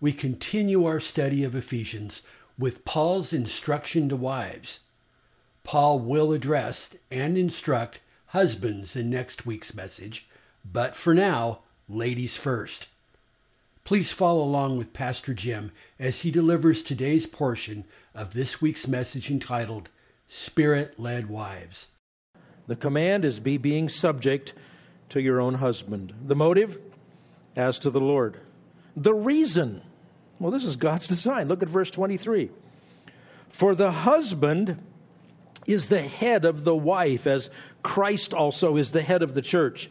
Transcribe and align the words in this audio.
we 0.00 0.12
continue 0.12 0.84
our 0.84 1.00
study 1.00 1.44
of 1.44 1.54
Ephesians 1.54 2.22
with 2.58 2.84
Paul's 2.84 3.32
instruction 3.32 4.08
to 4.08 4.16
wives. 4.16 4.80
Paul 5.64 5.98
will 5.98 6.32
address 6.32 6.94
and 7.10 7.36
instruct 7.36 8.00
husbands 8.26 8.94
in 8.96 9.10
next 9.10 9.46
week's 9.46 9.74
message, 9.74 10.28
but 10.64 10.94
for 10.96 11.14
now, 11.14 11.60
ladies 11.88 12.36
first. 12.36 12.88
Please 13.84 14.12
follow 14.12 14.42
along 14.42 14.78
with 14.78 14.92
Pastor 14.92 15.32
Jim 15.32 15.70
as 15.98 16.20
he 16.20 16.30
delivers 16.30 16.82
today's 16.82 17.26
portion 17.26 17.84
of 18.14 18.34
this 18.34 18.60
week's 18.60 18.88
message 18.88 19.30
entitled 19.30 19.90
Spirit 20.26 20.98
Led 20.98 21.28
Wives. 21.28 21.88
The 22.66 22.74
command 22.74 23.24
is 23.24 23.38
be 23.38 23.58
being 23.58 23.88
subject 23.88 24.52
to 25.10 25.20
your 25.20 25.40
own 25.40 25.54
husband. 25.54 26.14
The 26.26 26.34
motive? 26.34 26.80
As 27.54 27.78
to 27.78 27.90
the 27.90 28.00
Lord. 28.00 28.40
The 28.96 29.14
reason? 29.14 29.82
Well, 30.38 30.50
this 30.50 30.64
is 30.64 30.76
God's 30.76 31.06
design. 31.08 31.48
Look 31.48 31.62
at 31.62 31.68
verse 31.68 31.90
23. 31.90 32.50
For 33.50 33.74
the 33.74 33.90
husband 33.90 34.82
is 35.66 35.88
the 35.88 36.02
head 36.02 36.44
of 36.44 36.64
the 36.64 36.74
wife, 36.74 37.26
as 37.26 37.50
Christ 37.82 38.32
also 38.32 38.76
is 38.76 38.92
the 38.92 39.02
head 39.02 39.22
of 39.22 39.34
the 39.34 39.42
church, 39.42 39.90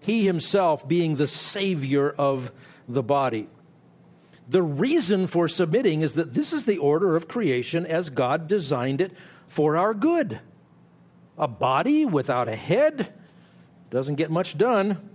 he 0.00 0.24
himself 0.24 0.86
being 0.86 1.16
the 1.16 1.26
Savior 1.26 2.10
of 2.10 2.52
the 2.88 3.02
body. 3.02 3.48
The 4.48 4.62
reason 4.62 5.26
for 5.26 5.48
submitting 5.48 6.02
is 6.02 6.14
that 6.14 6.34
this 6.34 6.52
is 6.52 6.64
the 6.64 6.78
order 6.78 7.16
of 7.16 7.26
creation 7.26 7.84
as 7.84 8.10
God 8.10 8.46
designed 8.46 9.00
it 9.00 9.12
for 9.48 9.76
our 9.76 9.92
good. 9.94 10.40
A 11.36 11.48
body 11.48 12.04
without 12.04 12.48
a 12.48 12.54
head 12.54 13.12
doesn't 13.90 14.14
get 14.14 14.30
much 14.30 14.56
done. 14.56 15.10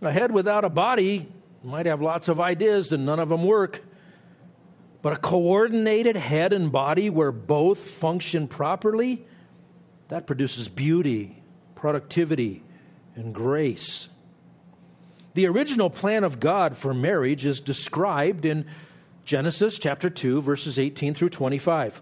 A 0.00 0.12
head 0.12 0.30
without 0.30 0.64
a 0.64 0.68
body 0.68 1.28
might 1.66 1.86
have 1.86 2.00
lots 2.00 2.28
of 2.28 2.38
ideas 2.38 2.92
and 2.92 3.04
none 3.04 3.18
of 3.18 3.28
them 3.28 3.44
work. 3.44 3.82
But 5.02 5.14
a 5.14 5.16
coordinated 5.16 6.16
head 6.16 6.52
and 6.52 6.70
body 6.70 7.10
where 7.10 7.32
both 7.32 7.78
function 7.78 8.46
properly, 8.46 9.26
that 10.08 10.28
produces 10.28 10.68
beauty, 10.68 11.42
productivity, 11.74 12.62
and 13.16 13.34
grace. 13.34 14.08
The 15.34 15.46
original 15.46 15.90
plan 15.90 16.22
of 16.22 16.38
God 16.38 16.76
for 16.76 16.94
marriage 16.94 17.44
is 17.44 17.60
described 17.60 18.44
in 18.44 18.64
Genesis 19.24 19.78
chapter 19.78 20.08
2, 20.08 20.40
verses 20.42 20.78
18 20.78 21.14
through 21.14 21.30
25. 21.30 22.00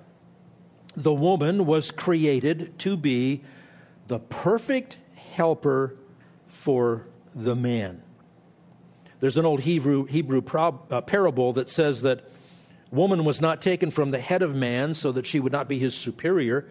The 0.94 1.14
woman 1.14 1.64
was 1.64 1.90
created 1.90 2.78
to 2.80 2.98
be 2.98 3.42
the 4.08 4.18
perfect 4.18 4.98
helper 5.14 5.96
for 6.46 7.06
the 7.34 7.56
man. 7.56 8.03
There's 9.24 9.38
an 9.38 9.46
old 9.46 9.60
Hebrew, 9.60 10.04
Hebrew 10.04 10.42
prob, 10.42 10.92
uh, 10.92 11.00
parable 11.00 11.54
that 11.54 11.70
says 11.70 12.02
that 12.02 12.28
woman 12.90 13.24
was 13.24 13.40
not 13.40 13.62
taken 13.62 13.90
from 13.90 14.10
the 14.10 14.20
head 14.20 14.42
of 14.42 14.54
man 14.54 14.92
so 14.92 15.12
that 15.12 15.24
she 15.24 15.40
would 15.40 15.50
not 15.50 15.66
be 15.66 15.78
his 15.78 15.94
superior, 15.94 16.68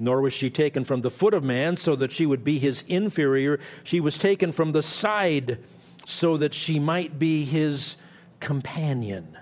nor 0.00 0.20
was 0.20 0.34
she 0.34 0.50
taken 0.50 0.82
from 0.82 1.02
the 1.02 1.10
foot 1.10 1.34
of 1.34 1.44
man 1.44 1.76
so 1.76 1.94
that 1.94 2.10
she 2.10 2.26
would 2.26 2.42
be 2.42 2.58
his 2.58 2.82
inferior. 2.88 3.60
She 3.84 4.00
was 4.00 4.18
taken 4.18 4.50
from 4.50 4.72
the 4.72 4.82
side 4.82 5.60
so 6.04 6.36
that 6.36 6.52
she 6.52 6.80
might 6.80 7.16
be 7.16 7.44
his 7.44 7.94
companion. 8.40 9.38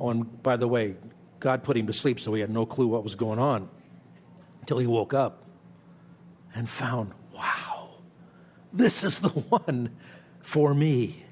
Oh, 0.00 0.10
and 0.10 0.42
by 0.42 0.56
the 0.56 0.66
way, 0.66 0.96
God 1.38 1.62
put 1.62 1.76
him 1.76 1.86
to 1.86 1.92
sleep 1.92 2.18
so 2.18 2.34
he 2.34 2.40
had 2.40 2.50
no 2.50 2.66
clue 2.66 2.88
what 2.88 3.04
was 3.04 3.14
going 3.14 3.38
on 3.38 3.68
until 4.62 4.78
he 4.78 4.88
woke 4.88 5.14
up 5.14 5.44
and 6.52 6.68
found, 6.68 7.12
wow, 7.32 7.90
this 8.72 9.04
is 9.04 9.20
the 9.20 9.28
one 9.28 9.96
for 10.40 10.74
me. 10.74 11.26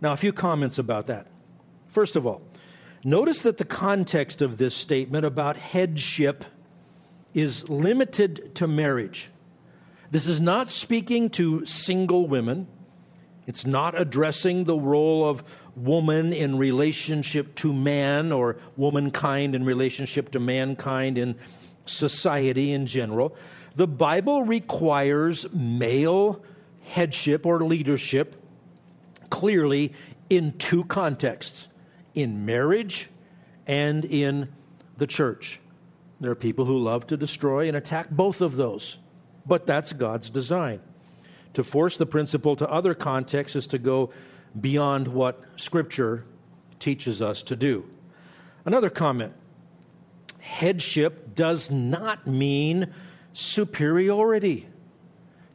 Now, 0.00 0.12
a 0.12 0.16
few 0.16 0.32
comments 0.32 0.78
about 0.78 1.06
that. 1.06 1.26
First 1.88 2.16
of 2.16 2.26
all, 2.26 2.42
notice 3.04 3.40
that 3.42 3.58
the 3.58 3.64
context 3.64 4.42
of 4.42 4.58
this 4.58 4.74
statement 4.74 5.24
about 5.24 5.56
headship 5.56 6.44
is 7.32 7.68
limited 7.68 8.54
to 8.56 8.66
marriage. 8.66 9.30
This 10.10 10.26
is 10.26 10.40
not 10.40 10.70
speaking 10.70 11.30
to 11.30 11.66
single 11.66 12.26
women. 12.26 12.66
It's 13.46 13.64
not 13.64 13.98
addressing 13.98 14.64
the 14.64 14.76
role 14.76 15.28
of 15.28 15.44
woman 15.76 16.32
in 16.32 16.58
relationship 16.58 17.54
to 17.56 17.72
man 17.72 18.32
or 18.32 18.56
womankind 18.76 19.54
in 19.54 19.64
relationship 19.64 20.32
to 20.32 20.40
mankind 20.40 21.18
in 21.18 21.36
society 21.84 22.72
in 22.72 22.86
general. 22.86 23.36
The 23.76 23.86
Bible 23.86 24.42
requires 24.42 25.52
male 25.52 26.42
headship 26.82 27.46
or 27.46 27.62
leadership 27.64 28.42
clearly 29.30 29.92
in 30.28 30.52
two 30.58 30.84
contexts 30.84 31.68
in 32.14 32.44
marriage 32.46 33.08
and 33.66 34.04
in 34.04 34.48
the 34.96 35.06
church. 35.06 35.60
There 36.20 36.30
are 36.30 36.36
people 36.36 36.64
who 36.64 36.78
love 36.78 37.06
to 37.08 37.16
destroy 37.16 37.68
and 37.68 37.76
attack 37.76 38.10
both 38.10 38.40
of 38.40 38.56
those, 38.56 38.96
but 39.44 39.66
that's 39.66 39.92
God's 39.92 40.30
design. 40.30 40.80
To 41.54 41.62
force 41.62 41.96
the 41.96 42.06
principle 42.06 42.56
to 42.56 42.68
other 42.68 42.94
contexts 42.94 43.56
is 43.56 43.66
to 43.68 43.78
go 43.78 44.10
beyond 44.58 45.08
what 45.08 45.42
Scripture 45.56 46.24
teaches 46.78 47.20
us 47.20 47.42
to 47.44 47.56
do. 47.56 47.88
Another 48.64 48.90
comment 48.90 49.32
headship 50.38 51.34
does 51.34 51.70
not 51.70 52.26
mean 52.26 52.94
superiority. 53.32 54.68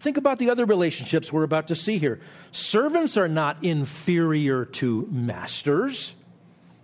Think 0.02 0.18
about 0.18 0.40
the 0.40 0.50
other 0.50 0.66
relationships 0.66 1.32
we're 1.32 1.44
about 1.44 1.68
to 1.68 1.76
see 1.76 2.00
here. 2.00 2.20
Servants 2.52 3.18
are 3.18 3.28
not 3.28 3.64
inferior 3.64 4.66
to 4.66 5.08
masters, 5.12 6.16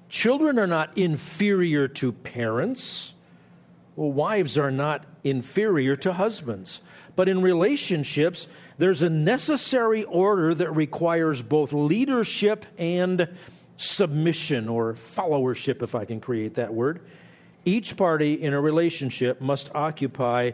children 0.07 0.59
are 0.59 0.67
not 0.67 0.95
inferior 0.95 1.87
to 1.87 2.11
parents. 2.11 3.15
Well, 3.95 4.11
wives 4.11 4.55
are 4.59 4.69
not 4.69 5.07
inferior 5.23 5.95
to 5.95 6.13
husbands. 6.13 6.81
But 7.15 7.27
in 7.27 7.41
relationships, 7.41 8.47
there's 8.77 9.01
a 9.01 9.09
necessary 9.09 10.03
order 10.03 10.53
that 10.53 10.75
requires 10.75 11.41
both 11.41 11.73
leadership 11.73 12.67
and 12.77 13.35
submission 13.77 14.69
or 14.69 14.93
followership, 14.93 15.81
if 15.81 15.95
I 15.95 16.05
can 16.05 16.21
create 16.21 16.53
that 16.53 16.71
word. 16.71 17.01
Each 17.65 17.97
party 17.97 18.35
in 18.35 18.53
a 18.53 18.61
relationship 18.61 19.41
must 19.41 19.73
occupy 19.73 20.51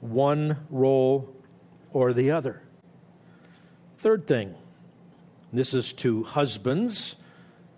one 0.00 0.56
role 0.70 1.36
or 1.92 2.12
the 2.12 2.30
other. 2.30 2.62
Third 3.98 4.26
thing, 4.26 4.54
this 5.52 5.74
is 5.74 5.92
to 5.94 6.24
husbands. 6.24 7.16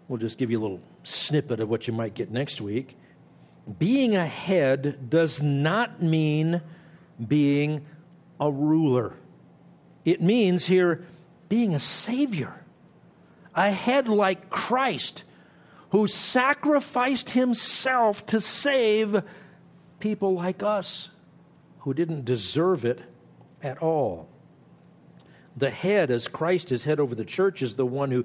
We'll 0.08 0.18
just 0.18 0.38
give 0.38 0.50
you 0.50 0.60
a 0.60 0.62
little 0.62 0.80
snippet 1.04 1.60
of 1.60 1.68
what 1.68 1.86
you 1.86 1.92
might 1.92 2.14
get 2.14 2.30
next 2.30 2.60
week. 2.60 2.96
Being 3.78 4.16
a 4.16 4.26
head 4.26 5.08
does 5.08 5.42
not 5.42 6.02
mean 6.02 6.60
being 7.26 7.84
a 8.40 8.50
ruler. 8.50 9.14
It 10.04 10.20
means 10.20 10.66
here 10.66 11.04
being 11.48 11.74
a 11.74 11.80
savior, 11.80 12.64
a 13.54 13.70
head 13.70 14.08
like 14.08 14.50
Christ 14.50 15.24
who 15.90 16.08
sacrificed 16.08 17.30
himself 17.30 18.24
to 18.26 18.40
save 18.40 19.22
people 20.00 20.34
like 20.34 20.62
us 20.62 21.10
who 21.80 21.92
didn't 21.94 22.24
deserve 22.24 22.84
it 22.84 23.00
at 23.62 23.78
all. 23.78 24.28
The 25.56 25.70
head, 25.70 26.10
as 26.10 26.28
Christ 26.28 26.72
is 26.72 26.84
head 26.84 26.98
over 26.98 27.14
the 27.14 27.24
church, 27.24 27.62
is 27.62 27.74
the 27.74 27.86
one 27.86 28.10
who 28.10 28.24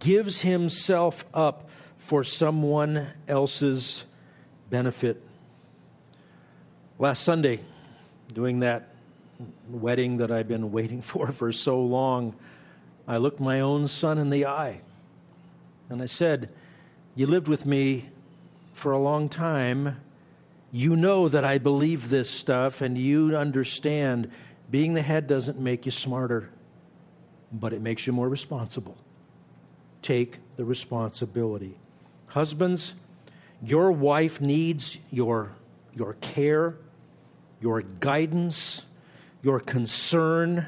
gives 0.00 0.40
himself 0.40 1.24
up 1.32 1.70
for 1.98 2.24
someone 2.24 3.08
else's 3.28 4.04
benefit. 4.70 5.22
Last 6.98 7.22
Sunday, 7.22 7.60
doing 8.32 8.60
that 8.60 8.88
wedding 9.68 10.18
that 10.18 10.30
I've 10.30 10.48
been 10.48 10.72
waiting 10.72 11.02
for 11.02 11.30
for 11.32 11.52
so 11.52 11.80
long, 11.80 12.34
I 13.06 13.18
looked 13.18 13.40
my 13.40 13.60
own 13.60 13.88
son 13.88 14.18
in 14.18 14.30
the 14.30 14.46
eye 14.46 14.80
and 15.88 16.02
I 16.02 16.06
said, 16.06 16.48
You 17.14 17.26
lived 17.26 17.48
with 17.48 17.66
me 17.66 18.06
for 18.72 18.92
a 18.92 18.98
long 18.98 19.28
time. 19.28 20.00
You 20.72 20.96
know 20.96 21.28
that 21.28 21.44
I 21.44 21.58
believe 21.58 22.10
this 22.10 22.28
stuff 22.28 22.80
and 22.80 22.98
you 22.98 23.36
understand 23.36 24.30
being 24.70 24.94
the 24.94 25.02
head 25.02 25.26
doesn't 25.26 25.58
make 25.58 25.86
you 25.86 25.92
smarter, 25.92 26.50
but 27.52 27.72
it 27.72 27.80
makes 27.80 28.06
you 28.06 28.12
more 28.12 28.28
responsible. 28.28 28.96
Take 30.02 30.38
the 30.56 30.64
responsibility. 30.64 31.76
Husbands, 32.26 32.94
Your 33.62 33.92
wife 33.92 34.40
needs 34.40 34.98
your, 35.10 35.52
your 35.94 36.14
care, 36.14 36.76
your 37.60 37.80
guidance, 37.80 38.84
your 39.42 39.60
concern, 39.60 40.66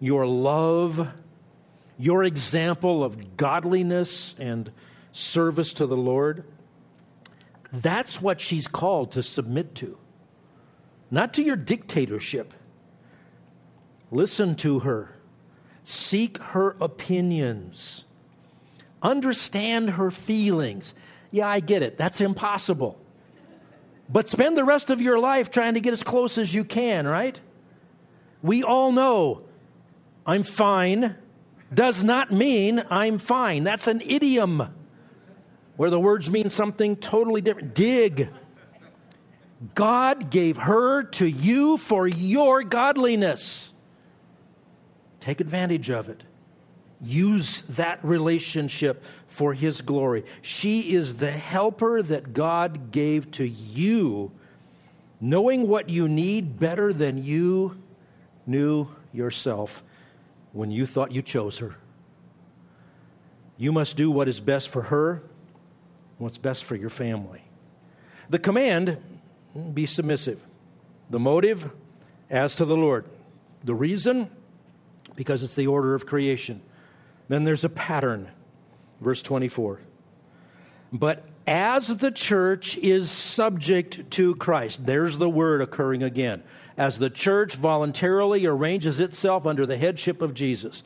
your 0.00 0.26
love, 0.26 1.08
your 1.98 2.24
example 2.24 3.04
of 3.04 3.36
godliness 3.36 4.34
and 4.38 4.72
service 5.12 5.72
to 5.74 5.86
the 5.86 5.96
Lord. 5.96 6.44
That's 7.72 8.20
what 8.20 8.40
she's 8.40 8.66
called 8.66 9.12
to 9.12 9.22
submit 9.22 9.74
to, 9.76 9.96
not 11.10 11.32
to 11.34 11.42
your 11.42 11.56
dictatorship. 11.56 12.52
Listen 14.12 14.54
to 14.56 14.80
her, 14.80 15.16
seek 15.84 16.38
her 16.38 16.76
opinions, 16.80 18.04
understand 19.02 19.90
her 19.90 20.10
feelings. 20.10 20.94
Yeah, 21.30 21.48
I 21.48 21.60
get 21.60 21.82
it, 21.82 21.96
that's 21.96 22.20
impossible. 22.20 23.00
But 24.08 24.28
spend 24.28 24.58
the 24.58 24.64
rest 24.64 24.90
of 24.90 25.00
your 25.00 25.18
life 25.18 25.50
trying 25.50 25.74
to 25.74 25.80
get 25.80 25.94
as 25.94 26.02
close 26.02 26.36
as 26.36 26.52
you 26.52 26.62
can, 26.62 27.08
right? 27.08 27.40
We 28.42 28.62
all 28.62 28.92
know 28.92 29.42
I'm 30.26 30.42
fine 30.42 31.16
does 31.72 32.04
not 32.04 32.30
mean 32.30 32.82
I'm 32.90 33.18
fine. 33.18 33.64
That's 33.64 33.86
an 33.86 34.02
idiom 34.02 34.68
where 35.76 35.90
the 35.90 35.98
words 35.98 36.30
mean 36.30 36.50
something 36.50 36.96
totally 36.96 37.40
different. 37.40 37.74
Dig. 37.74 38.28
God 39.74 40.30
gave 40.30 40.58
her 40.58 41.04
to 41.04 41.26
you 41.26 41.78
for 41.78 42.06
your 42.06 42.62
godliness. 42.62 43.72
Take 45.22 45.40
advantage 45.40 45.88
of 45.88 46.08
it. 46.08 46.24
Use 47.00 47.62
that 47.68 48.04
relationship 48.04 49.04
for 49.28 49.54
His 49.54 49.80
glory. 49.80 50.24
She 50.42 50.92
is 50.92 51.14
the 51.16 51.30
helper 51.30 52.02
that 52.02 52.32
God 52.32 52.90
gave 52.90 53.30
to 53.32 53.44
you, 53.48 54.32
knowing 55.20 55.68
what 55.68 55.88
you 55.88 56.08
need 56.08 56.58
better 56.58 56.92
than 56.92 57.22
you 57.22 57.80
knew 58.46 58.88
yourself 59.12 59.84
when 60.50 60.72
you 60.72 60.86
thought 60.86 61.12
you 61.12 61.22
chose 61.22 61.58
her. 61.58 61.76
You 63.56 63.70
must 63.70 63.96
do 63.96 64.10
what 64.10 64.26
is 64.26 64.40
best 64.40 64.70
for 64.70 64.82
her, 64.82 65.22
what's 66.18 66.38
best 66.38 66.64
for 66.64 66.74
your 66.74 66.90
family. 66.90 67.42
The 68.28 68.40
command 68.40 68.96
be 69.72 69.86
submissive. 69.86 70.40
The 71.10 71.20
motive, 71.20 71.70
as 72.28 72.56
to 72.56 72.64
the 72.64 72.76
Lord. 72.76 73.04
The 73.62 73.74
reason, 73.74 74.28
because 75.16 75.42
it's 75.42 75.54
the 75.54 75.66
order 75.66 75.94
of 75.94 76.06
creation. 76.06 76.60
Then 77.28 77.44
there's 77.44 77.64
a 77.64 77.68
pattern. 77.68 78.28
Verse 79.00 79.22
24. 79.22 79.80
But 80.92 81.24
as 81.46 81.88
the 81.88 82.10
church 82.10 82.76
is 82.78 83.10
subject 83.10 84.10
to 84.12 84.34
Christ, 84.36 84.86
there's 84.86 85.18
the 85.18 85.30
word 85.30 85.60
occurring 85.60 86.02
again 86.02 86.42
as 86.76 86.98
the 86.98 87.10
church 87.10 87.54
voluntarily 87.54 88.46
arranges 88.46 89.00
itself 89.00 89.46
under 89.46 89.66
the 89.66 89.76
headship 89.76 90.22
of 90.22 90.34
Jesus. 90.34 90.82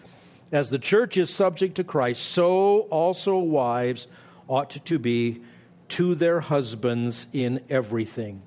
As 0.53 0.71
the 0.71 0.79
church 0.79 1.17
is 1.17 1.31
subject 1.31 1.77
to 1.77 1.85
Christ, 1.85 2.23
so 2.23 2.81
also 2.91 3.39
wives 3.39 4.07
ought 4.49 4.71
to 4.71 4.99
be 4.99 5.43
to 5.89 6.15
their 6.15 6.41
husbands 6.41 7.27
in 7.33 7.63
everything. 7.69 8.43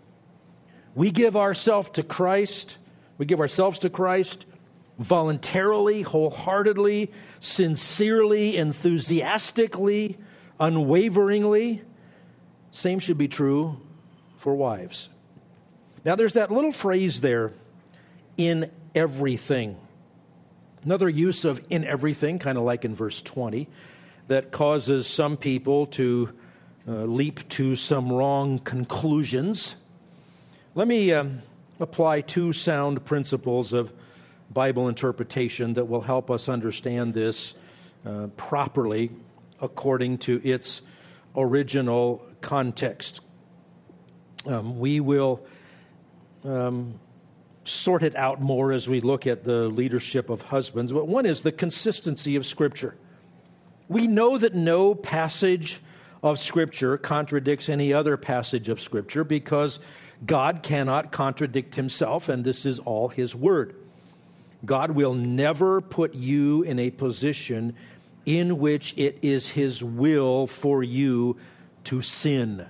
We 0.96 1.12
give 1.12 1.36
ourselves 1.36 1.90
to 1.92 2.04
Christ, 2.04 2.78
we 3.18 3.26
give 3.26 3.40
ourselves 3.40 3.80
to 3.80 3.90
Christ 3.90 4.46
voluntarily, 5.00 6.02
wholeheartedly, 6.02 7.12
sincerely, 7.40 8.58
enthusiastically, 8.58 10.18
unwaveringly. 10.60 11.82
Same 12.72 13.00
should 13.00 13.18
be 13.18 13.28
true 13.28 13.80
for 14.38 14.54
wives. 14.54 15.10
Now, 16.06 16.16
there's 16.16 16.34
that 16.34 16.52
little 16.52 16.72
phrase 16.72 17.22
there, 17.22 17.54
in 18.38 18.72
everything. 18.96 19.78
Another 20.84 21.10
use 21.10 21.44
of 21.44 21.62
in 21.70 21.84
everything, 21.84 22.40
kind 22.40 22.58
of 22.58 22.64
like 22.64 22.86
in 22.86 22.96
verse 22.96 23.22
20, 23.22 23.68
that 24.28 24.52
causes 24.52 25.08
some 25.08 25.36
people 25.36 25.88
to 25.88 26.32
uh, 26.88 26.92
leap 27.04 27.48
to 27.50 27.76
some 27.76 28.12
wrong 28.12 28.60
conclusions. 28.60 29.76
Let 30.76 30.88
me 30.88 31.12
um, 31.12 31.42
apply 31.80 32.22
two 32.22 32.54
sound 32.54 33.04
principles 33.06 33.74
of 33.74 33.92
Bible 34.52 34.88
interpretation 34.88 35.74
that 35.76 35.86
will 35.86 36.02
help 36.02 36.32
us 36.32 36.50
understand 36.50 37.14
this 37.14 37.54
uh, 38.06 38.28
properly 38.38 39.12
according 39.62 40.18
to 40.20 40.42
its 40.48 40.82
original 41.36 42.26
context. 42.42 43.22
Um, 44.46 44.80
we 44.80 45.00
will 45.00 45.46
um, 46.44 47.00
sort 47.64 48.04
it 48.04 48.16
out 48.16 48.42
more 48.42 48.72
as 48.72 48.90
we 48.90 49.02
look 49.02 49.28
at 49.28 49.44
the 49.44 49.68
leadership 49.68 50.30
of 50.30 50.42
husbands, 50.44 50.92
but 50.92 51.08
one 51.08 51.26
is 51.26 51.42
the 51.42 51.52
consistency 51.52 52.36
of 52.36 52.46
Scripture. 52.46 52.96
We 53.88 54.08
know 54.08 54.38
that 54.38 54.56
no 54.56 54.96
passage 54.96 55.82
of 56.24 56.40
Scripture 56.40 56.98
contradicts 56.98 57.70
any 57.70 57.94
other 57.94 58.18
passage 58.18 58.70
of 58.70 58.82
Scripture 58.82 59.24
because 59.24 59.80
God 60.26 60.64
cannot 60.64 61.12
contradict 61.12 61.76
himself, 61.76 62.30
and 62.30 62.44
this 62.44 62.66
is 62.66 62.80
all 62.80 63.10
his 63.10 63.36
word. 63.36 63.76
God 64.66 64.92
will 64.92 65.14
never 65.14 65.82
put 65.82 66.14
you 66.14 66.64
in 66.64 66.80
a 66.80 66.92
position 66.92 67.76
in 68.26 68.58
which 68.58 68.94
it 68.98 69.18
is 69.22 69.50
his 69.50 69.84
will 69.84 70.48
for 70.48 70.84
you 70.84 71.38
to 71.86 72.02
sin. 72.02 72.66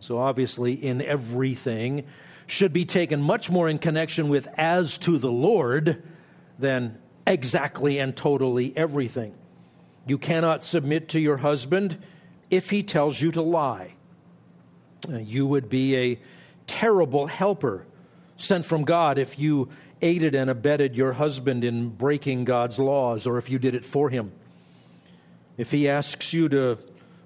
So, 0.00 0.18
obviously, 0.18 0.74
in 0.74 1.00
everything, 1.00 2.04
should 2.46 2.72
be 2.72 2.84
taken 2.84 3.20
much 3.20 3.50
more 3.50 3.68
in 3.68 3.78
connection 3.78 4.28
with 4.28 4.46
as 4.56 4.98
to 4.98 5.18
the 5.18 5.32
Lord 5.32 6.02
than 6.58 6.98
exactly 7.26 7.98
and 7.98 8.16
totally 8.16 8.76
everything. 8.76 9.34
You 10.06 10.18
cannot 10.18 10.62
submit 10.62 11.08
to 11.10 11.20
your 11.20 11.38
husband 11.38 11.98
if 12.50 12.70
he 12.70 12.82
tells 12.82 13.20
you 13.20 13.32
to 13.32 13.42
lie. 13.42 13.94
You 15.08 15.46
would 15.46 15.68
be 15.68 15.96
a 15.96 16.20
terrible 16.66 17.26
helper 17.26 17.86
sent 18.36 18.66
from 18.66 18.84
God 18.84 19.18
if 19.18 19.38
you 19.38 19.68
aided 20.02 20.34
and 20.34 20.50
abetted 20.50 20.94
your 20.94 21.14
husband 21.14 21.64
in 21.64 21.88
breaking 21.88 22.44
God's 22.44 22.78
laws 22.78 23.26
or 23.26 23.38
if 23.38 23.48
you 23.48 23.58
did 23.58 23.74
it 23.74 23.84
for 23.84 24.10
him. 24.10 24.32
If 25.56 25.70
he 25.70 25.88
asks 25.88 26.32
you 26.32 26.48
to 26.50 26.78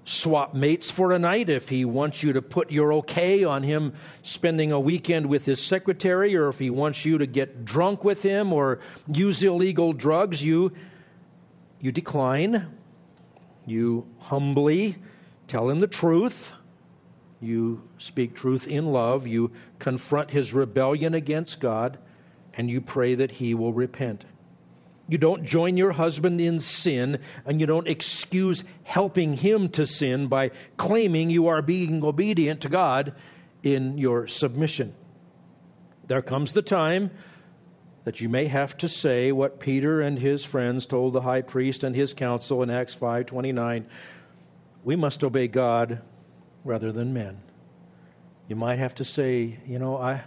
swap 0.05 0.53
mates 0.53 0.89
for 0.89 1.11
a 1.11 1.19
night, 1.19 1.49
if 1.49 1.69
he 1.69 1.85
wants 1.85 2.23
you 2.23 2.33
to 2.33 2.41
put 2.41 2.71
your 2.71 2.93
okay 2.93 3.43
on 3.43 3.63
him 3.63 3.93
spending 4.23 4.71
a 4.71 4.79
weekend 4.79 5.27
with 5.27 5.45
his 5.45 5.61
secretary, 5.61 6.35
or 6.35 6.49
if 6.49 6.59
he 6.59 6.69
wants 6.69 7.05
you 7.05 7.17
to 7.17 7.25
get 7.25 7.65
drunk 7.65 8.03
with 8.03 8.23
him 8.23 8.51
or 8.51 8.79
use 9.11 9.43
illegal 9.43 9.93
drugs, 9.93 10.41
you, 10.41 10.71
you 11.79 11.91
decline. 11.91 12.77
You 13.65 14.07
humbly 14.19 14.95
tell 15.47 15.69
him 15.69 15.81
the 15.81 15.87
truth. 15.87 16.53
You 17.39 17.81
speak 17.97 18.35
truth 18.35 18.67
in 18.67 18.87
love. 18.87 19.27
You 19.27 19.51
confront 19.79 20.31
his 20.31 20.53
rebellion 20.53 21.13
against 21.13 21.59
God, 21.59 21.97
and 22.55 22.69
you 22.69 22.81
pray 22.81 23.15
that 23.15 23.31
he 23.31 23.53
will 23.53 23.73
repent. 23.73 24.25
You 25.07 25.17
don't 25.17 25.43
join 25.43 25.75
your 25.75 25.91
husband 25.91 26.39
in 26.39 26.59
sin, 26.59 27.19
and 27.45 27.59
you 27.59 27.67
don't 27.67 27.87
excuse 27.87 28.63
helping 28.83 29.33
him 29.33 29.69
to 29.69 29.85
sin 29.85 30.27
by 30.27 30.51
claiming 30.77 31.29
you 31.29 31.47
are 31.47 31.61
being 31.61 32.03
obedient 32.03 32.61
to 32.61 32.69
God 32.69 33.13
in 33.61 33.97
your 33.97 34.27
submission. 34.27 34.95
There 36.07 36.21
comes 36.21 36.53
the 36.53 36.61
time 36.61 37.11
that 38.03 38.21
you 38.21 38.29
may 38.29 38.45
have 38.45 38.77
to 38.77 38.89
say 38.89 39.31
what 39.31 39.59
Peter 39.59 40.01
and 40.01 40.17
his 40.17 40.43
friends 40.43 40.85
told 40.85 41.13
the 41.13 41.21
high 41.21 41.41
priest 41.41 41.83
and 41.83 41.95
his 41.95 42.13
council 42.13 42.63
in 42.63 42.69
Acts 42.69 42.95
5:29, 42.95 43.85
we 44.83 44.95
must 44.95 45.23
obey 45.23 45.47
God 45.47 46.01
rather 46.63 46.91
than 46.91 47.13
men. 47.13 47.41
You 48.47 48.55
might 48.55 48.79
have 48.79 48.95
to 48.95 49.05
say, 49.05 49.59
you 49.67 49.77
know, 49.77 49.97
I 49.97 50.23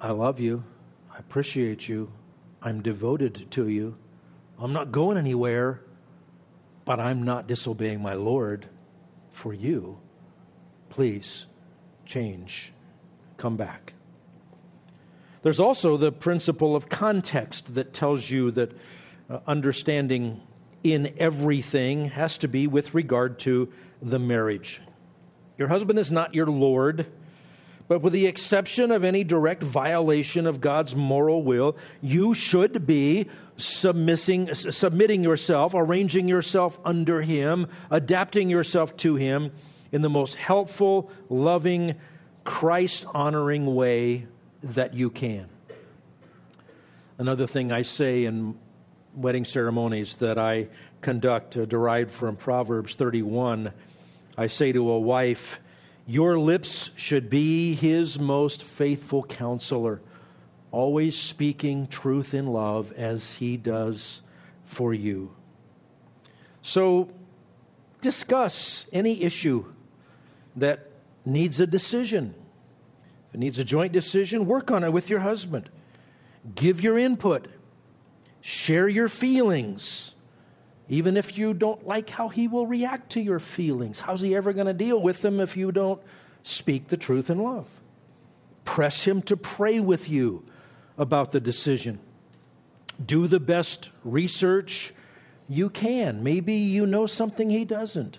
I 0.00 0.12
love 0.12 0.40
you. 0.40 0.64
I 1.16 1.18
appreciate 1.18 1.88
you. 1.88 2.12
I'm 2.60 2.82
devoted 2.82 3.50
to 3.52 3.68
you. 3.68 3.96
I'm 4.58 4.74
not 4.74 4.92
going 4.92 5.16
anywhere, 5.16 5.80
but 6.84 7.00
I'm 7.00 7.22
not 7.22 7.46
disobeying 7.46 8.02
my 8.02 8.12
Lord 8.12 8.68
for 9.30 9.54
you. 9.54 9.98
Please 10.90 11.46
change. 12.04 12.74
Come 13.38 13.56
back. 13.56 13.94
There's 15.42 15.58
also 15.58 15.96
the 15.96 16.12
principle 16.12 16.76
of 16.76 16.90
context 16.90 17.74
that 17.76 17.94
tells 17.94 18.28
you 18.28 18.50
that 18.50 18.72
uh, 19.30 19.38
understanding 19.46 20.42
in 20.84 21.14
everything 21.16 22.10
has 22.10 22.36
to 22.38 22.48
be 22.48 22.66
with 22.66 22.92
regard 22.92 23.38
to 23.40 23.72
the 24.02 24.18
marriage. 24.18 24.82
Your 25.56 25.68
husband 25.68 25.98
is 25.98 26.10
not 26.10 26.34
your 26.34 26.46
Lord, 26.46 27.06
But 27.88 28.00
with 28.02 28.12
the 28.12 28.26
exception 28.26 28.90
of 28.90 29.04
any 29.04 29.22
direct 29.22 29.62
violation 29.62 30.46
of 30.46 30.60
God's 30.60 30.96
moral 30.96 31.42
will, 31.42 31.76
you 32.02 32.34
should 32.34 32.86
be 32.86 33.28
submitting, 33.56 34.52
submitting 34.54 35.22
yourself, 35.22 35.72
arranging 35.74 36.28
yourself 36.28 36.78
under 36.84 37.22
Him, 37.22 37.68
adapting 37.90 38.50
yourself 38.50 38.96
to 38.98 39.14
Him 39.14 39.52
in 39.92 40.02
the 40.02 40.10
most 40.10 40.34
helpful, 40.34 41.10
loving, 41.28 41.94
Christ 42.44 43.06
honoring 43.14 43.74
way 43.74 44.26
that 44.62 44.94
you 44.94 45.10
can. 45.10 45.48
Another 47.18 47.46
thing 47.46 47.72
I 47.72 47.82
say 47.82 48.24
in 48.24 48.58
wedding 49.14 49.44
ceremonies 49.44 50.16
that 50.16 50.38
I 50.38 50.68
conduct, 51.00 51.56
uh, 51.56 51.64
derived 51.64 52.10
from 52.10 52.36
Proverbs 52.36 52.94
31, 52.94 53.72
I 54.36 54.48
say 54.48 54.72
to 54.72 54.90
a 54.90 54.98
wife, 54.98 55.60
Your 56.06 56.38
lips 56.38 56.90
should 56.94 57.28
be 57.28 57.74
his 57.74 58.18
most 58.18 58.62
faithful 58.62 59.24
counselor, 59.24 60.00
always 60.70 61.16
speaking 61.18 61.88
truth 61.88 62.32
in 62.32 62.46
love 62.46 62.92
as 62.92 63.34
he 63.34 63.56
does 63.56 64.22
for 64.64 64.94
you. 64.94 65.34
So, 66.62 67.08
discuss 68.00 68.86
any 68.92 69.22
issue 69.22 69.64
that 70.54 70.90
needs 71.24 71.58
a 71.58 71.66
decision. 71.66 72.34
If 73.28 73.34
it 73.34 73.38
needs 73.38 73.58
a 73.58 73.64
joint 73.64 73.92
decision, 73.92 74.46
work 74.46 74.70
on 74.70 74.84
it 74.84 74.92
with 74.92 75.10
your 75.10 75.20
husband. 75.20 75.68
Give 76.54 76.80
your 76.80 76.96
input. 76.96 77.48
Share 78.40 78.88
your 78.88 79.08
feelings. 79.08 80.12
Even 80.88 81.16
if 81.16 81.36
you 81.36 81.52
don't 81.52 81.86
like 81.86 82.10
how 82.10 82.28
he 82.28 82.46
will 82.46 82.66
react 82.66 83.10
to 83.12 83.20
your 83.20 83.40
feelings, 83.40 83.98
how's 83.98 84.20
he 84.20 84.36
ever 84.36 84.52
going 84.52 84.66
to 84.66 84.74
deal 84.74 85.00
with 85.00 85.22
them 85.22 85.40
if 85.40 85.56
you 85.56 85.72
don't 85.72 86.00
speak 86.42 86.88
the 86.88 86.96
truth 86.96 87.28
in 87.28 87.38
love? 87.38 87.66
Press 88.64 89.04
him 89.04 89.22
to 89.22 89.36
pray 89.36 89.80
with 89.80 90.08
you 90.08 90.44
about 90.96 91.32
the 91.32 91.40
decision. 91.40 91.98
Do 93.04 93.26
the 93.26 93.40
best 93.40 93.90
research 94.04 94.94
you 95.48 95.70
can. 95.70 96.22
Maybe 96.22 96.54
you 96.54 96.86
know 96.86 97.06
something 97.06 97.50
he 97.50 97.64
doesn't. 97.64 98.18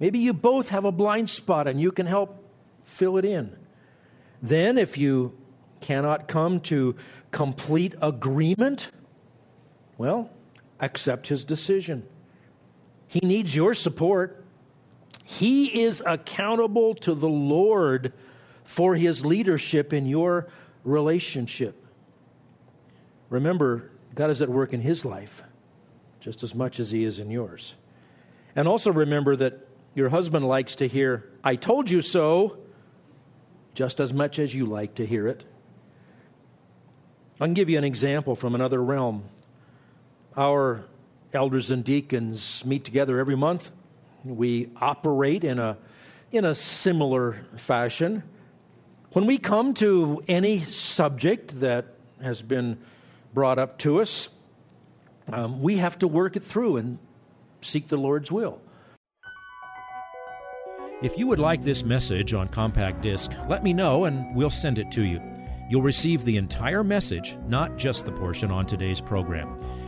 Maybe 0.00 0.18
you 0.18 0.32
both 0.32 0.70
have 0.70 0.84
a 0.84 0.92
blind 0.92 1.28
spot 1.28 1.66
and 1.68 1.80
you 1.80 1.92
can 1.92 2.06
help 2.06 2.42
fill 2.84 3.18
it 3.18 3.24
in. 3.24 3.56
Then, 4.40 4.78
if 4.78 4.96
you 4.96 5.36
cannot 5.80 6.28
come 6.28 6.60
to 6.60 6.94
complete 7.30 7.94
agreement, 8.00 8.90
well, 9.96 10.30
accept 10.80 11.28
his 11.28 11.44
decision. 11.44 12.06
He 13.06 13.20
needs 13.20 13.54
your 13.54 13.74
support. 13.74 14.44
He 15.24 15.82
is 15.82 16.02
accountable 16.04 16.94
to 16.96 17.14
the 17.14 17.28
Lord 17.28 18.12
for 18.64 18.94
his 18.94 19.24
leadership 19.24 19.92
in 19.92 20.06
your 20.06 20.48
relationship. 20.84 21.84
Remember, 23.30 23.90
God 24.14 24.30
is 24.30 24.40
at 24.42 24.48
work 24.48 24.72
in 24.72 24.80
his 24.80 25.04
life 25.04 25.42
just 26.20 26.42
as 26.42 26.54
much 26.54 26.80
as 26.80 26.90
he 26.90 27.04
is 27.04 27.20
in 27.20 27.30
yours. 27.30 27.74
And 28.56 28.66
also 28.66 28.92
remember 28.92 29.36
that 29.36 29.66
your 29.94 30.08
husband 30.08 30.46
likes 30.46 30.76
to 30.76 30.88
hear, 30.88 31.30
I 31.44 31.54
told 31.54 31.90
you 31.90 32.02
so, 32.02 32.58
just 33.74 34.00
as 34.00 34.12
much 34.12 34.38
as 34.38 34.54
you 34.54 34.66
like 34.66 34.96
to 34.96 35.06
hear 35.06 35.28
it. 35.28 35.44
I 37.40 37.46
can 37.46 37.54
give 37.54 37.70
you 37.70 37.78
an 37.78 37.84
example 37.84 38.34
from 38.34 38.54
another 38.54 38.82
realm. 38.82 39.24
Our 40.38 40.84
elders 41.32 41.72
and 41.72 41.82
deacons 41.82 42.64
meet 42.64 42.84
together 42.84 43.18
every 43.18 43.34
month. 43.34 43.72
We 44.24 44.70
operate 44.80 45.42
in 45.42 45.58
a, 45.58 45.76
in 46.30 46.44
a 46.44 46.54
similar 46.54 47.42
fashion. 47.56 48.22
When 49.14 49.26
we 49.26 49.38
come 49.38 49.74
to 49.74 50.22
any 50.28 50.60
subject 50.60 51.58
that 51.58 51.86
has 52.22 52.40
been 52.40 52.78
brought 53.34 53.58
up 53.58 53.78
to 53.78 54.00
us, 54.00 54.28
um, 55.32 55.60
we 55.60 55.78
have 55.78 55.98
to 55.98 56.06
work 56.06 56.36
it 56.36 56.44
through 56.44 56.76
and 56.76 57.00
seek 57.60 57.88
the 57.88 57.98
Lord's 57.98 58.30
will. 58.30 58.60
If 61.02 61.18
you 61.18 61.26
would 61.26 61.40
like 61.40 61.64
this 61.64 61.82
message 61.82 62.32
on 62.32 62.46
compact 62.46 63.02
disc, 63.02 63.32
let 63.48 63.64
me 63.64 63.72
know 63.72 64.04
and 64.04 64.36
we'll 64.36 64.50
send 64.50 64.78
it 64.78 64.92
to 64.92 65.02
you. 65.02 65.20
You'll 65.68 65.82
receive 65.82 66.24
the 66.24 66.36
entire 66.36 66.84
message, 66.84 67.36
not 67.48 67.76
just 67.76 68.04
the 68.04 68.12
portion 68.12 68.52
on 68.52 68.66
today's 68.66 69.00
program. 69.00 69.87